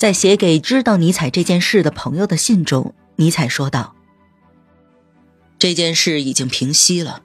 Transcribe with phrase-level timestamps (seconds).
[0.00, 3.94] 在写给知道尼采这件事的朋友的信中，尼采说道
[5.60, 7.20] ：“这件事已经平息了，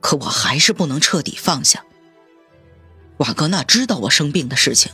[0.00, 1.82] 可我还是不能彻底放下。
[3.16, 4.92] 瓦格纳知道我生病的事情，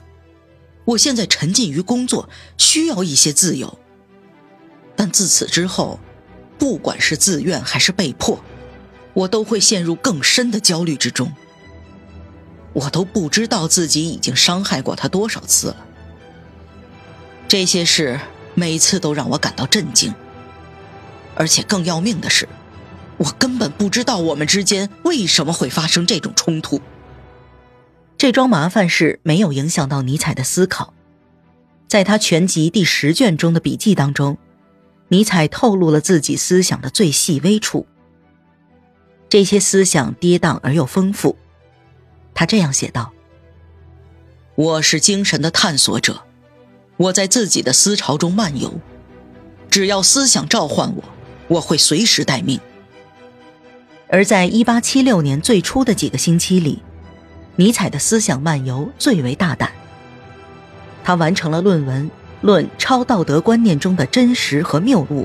[0.85, 3.77] 我现在沉浸于工作，需要一些自由。
[4.95, 5.99] 但自此之后，
[6.61, 8.41] 不管是自愿还是被迫，
[9.15, 11.33] 我都会陷入更深的焦虑之中。
[12.73, 15.87] 我都不知道自己已经伤害过他多少次了。”
[17.51, 18.21] 这些事
[18.55, 20.15] 每次都让我感到震惊，
[21.35, 22.49] 而且更要命的是，
[23.17, 26.81] 我根本不知道我们之间为什么会发生这种冲突。
[28.17, 30.95] 这桩麻烦事没有影响到尼采的思考，
[31.89, 34.39] 在他全集第十卷中的笔记当中，
[35.09, 37.85] 尼采透露了自己思想的最细微处。
[39.29, 41.37] 这些思想跌宕而又丰富，
[42.33, 43.13] 他这样写道
[44.55, 46.23] ：“我是精神的探索者。”
[47.01, 48.79] 我在自己的思潮中漫游，
[49.71, 51.03] 只要思想召唤我，
[51.49, 52.61] 我会随时待命。
[54.09, 56.83] 而在一八七六年最初的几个星期里，
[57.57, 59.73] 尼采的思想漫游最为大胆。
[61.03, 62.07] 他完成了论文
[62.43, 65.23] 《论超道德观念中的真实和谬误》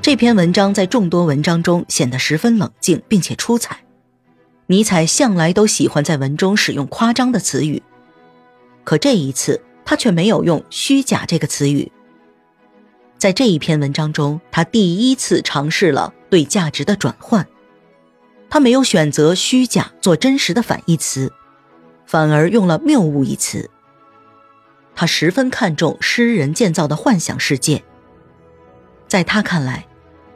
[0.00, 3.80] 这篇文章，在众多文章中显得十分冷静并且出彩。
[4.68, 7.82] 尼采向来都喜欢在文中使用夸张的词语，
[8.84, 9.62] 可这一次。
[9.88, 11.90] 他却没有用“虚假”这个词语。
[13.16, 17.48] 在这一篇文章中，他第一次尝试了对价值的转换。
[18.50, 21.32] 他没有选择“虚假”做真实的反义词，
[22.04, 23.70] 反而用了“谬误”一词。
[24.94, 27.82] 他十分看重诗人建造的幻想世界。
[29.06, 29.86] 在他看来，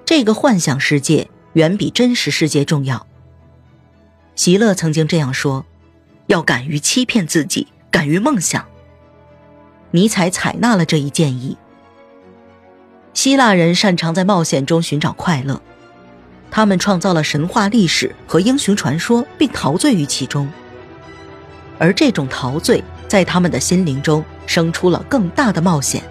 [0.07, 3.07] 这个幻想世界远比真实世界重要。
[4.35, 5.67] 席勒曾经这样说
[6.29, 8.67] ：“要敢于欺骗自己，敢于梦想。”
[9.93, 11.57] 尼采采纳了这一建议。
[13.15, 15.63] 希腊人擅长在冒险中寻找快乐，
[16.51, 20.51] 他们创造了神话历史和英雄传说，并陶醉于其中。
[21.79, 26.03] 而这种陶醉在他们的心灵中生出了更大的冒险。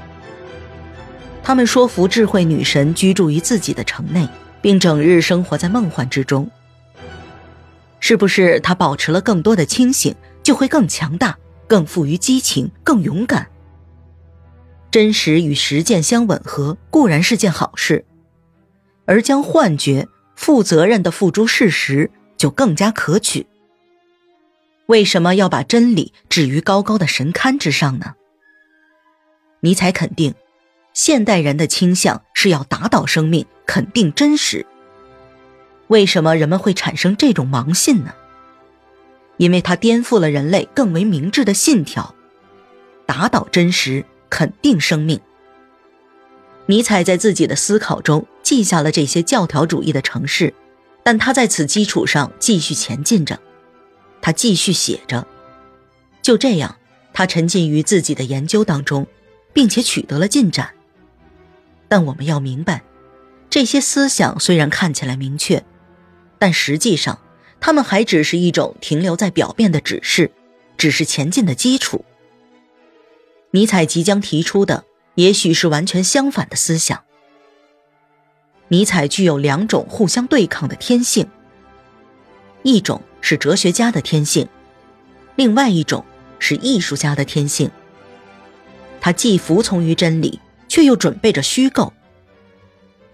[1.43, 4.27] 他们说服智慧女神居住于自己的城内，
[4.61, 6.49] 并整日生活在梦幻之中。
[7.99, 11.35] 是不是他保持了更多的清醒，就会更强大、
[11.67, 13.47] 更富于激情、更勇敢？
[14.91, 18.05] 真实与实践相吻合固然是件好事，
[19.05, 23.47] 而将幻觉负责任的付诸事实就更加可取。
[24.87, 28.15] 为什么要把真理置于高高的神龛之上呢？
[29.61, 30.35] 尼采肯定，
[30.93, 34.65] 现代人的倾向是要打倒生命，肯定真实。
[35.87, 38.13] 为什么人们会产生这种盲信呢？
[39.37, 42.13] 因为它颠覆了人类更为明智的信条：
[43.05, 44.03] 打倒真实。
[44.31, 45.19] 肯定生命。
[46.65, 50.53] 尼采在自己的思考中记下了这些教条主义的城市，
[51.03, 53.39] 但他在此基础上继续前进着，
[54.21, 55.27] 他继续写着。
[56.21, 56.77] 就这样，
[57.13, 59.05] 他沉浸于自己的研究当中，
[59.53, 60.71] 并且取得了进展。
[61.89, 62.83] 但我们要明白，
[63.49, 65.63] 这些思想虽然看起来明确，
[66.39, 67.19] 但实际上，
[67.59, 70.31] 他们还只是一种停留在表面的指示，
[70.77, 72.05] 只是前进的基础。
[73.51, 74.85] 尼采即将提出的，
[75.15, 77.01] 也许是完全相反的思想。
[78.69, 81.27] 尼采具有两种互相对抗的天性：
[82.63, 84.47] 一种是哲学家的天性，
[85.35, 86.05] 另外一种
[86.39, 87.69] 是艺术家的天性。
[89.01, 91.91] 他既服从于真理，却又准备着虚构。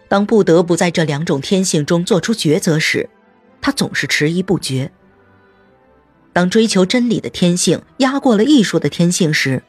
[0.07, 3.09] 当不得不在这两种天性中做出抉择时，
[3.59, 4.91] 他总是迟疑不决。
[6.31, 9.63] 当追求真理的天性压过了艺术的天性时，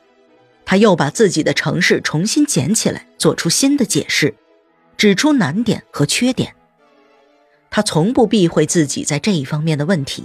[0.71, 4.35] 他又把自己的城市重新捡起来，做出新的解释，
[4.99, 6.55] 指出难点和缺点。
[7.71, 10.25] 他从不避讳自己在这一方面的问题。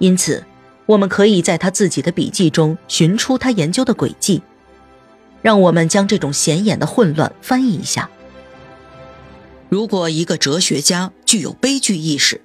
[0.00, 0.44] 因此，
[0.86, 4.42] 我们可以在他自己的笔记中寻出他研究的轨迹。
[5.40, 8.10] 让我们将这种显眼的混乱翻译一下：
[9.68, 12.40] 如果一个哲学家具有悲剧意识，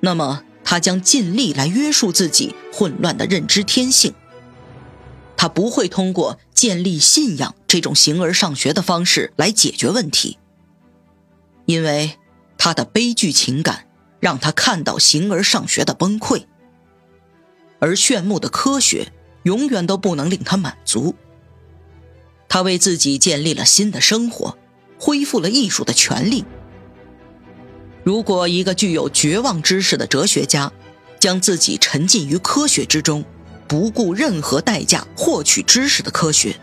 [0.00, 4.12] 那么他将尽力来约束自己混乱的认知天性。
[5.38, 10.36] 他不会通过建立信仰这种形而上学的方式来解决问题，
[11.64, 12.18] 因为
[12.58, 13.86] 他的悲剧情感
[14.18, 16.44] 让他看到形而上学的崩溃，
[17.78, 19.12] 而炫目的科学
[19.44, 21.14] 永远都不能令他满足。
[22.48, 24.58] 他为自己建立了新的生活，
[24.98, 26.44] 恢复了艺术的权利。
[28.02, 30.72] 如果一个具有绝望知识的哲学家
[31.20, 33.24] 将自己沉浸于科学之中，
[33.68, 36.58] 不顾任何代价获取知识的科学，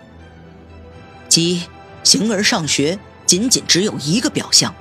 [1.30, 1.64] 即
[2.04, 4.74] 形而上学仅仅只有一个表象。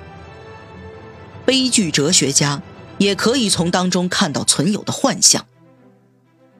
[1.45, 2.63] 悲剧哲学家
[2.97, 5.45] 也可以从当中看到存有的幻象。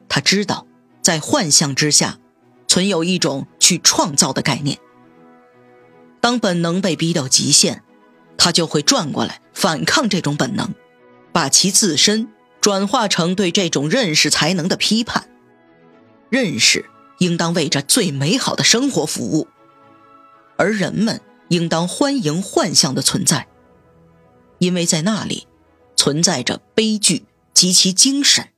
[0.08, 0.66] 他知道，
[1.02, 2.18] 在幻象之下，
[2.68, 4.78] 存有一种去创造的概念。
[6.20, 7.82] 当本能被逼到极限，
[8.38, 10.72] 他就会转过来反抗这种本能，
[11.32, 12.28] 把其自身
[12.60, 15.28] 转化成对这种认识才能的批判。
[16.30, 16.84] 认识
[17.18, 19.48] 应当为着最美好的生活服务，
[20.56, 23.46] 而人们应当欢迎幻象的存在，
[24.58, 25.46] 因为在那里
[25.96, 27.24] 存在着悲剧
[27.54, 28.48] 及其精神。